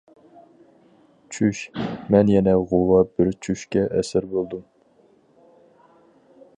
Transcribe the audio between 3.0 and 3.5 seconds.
بىر